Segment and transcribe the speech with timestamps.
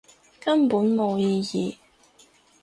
[0.39, 1.77] 根本冇意義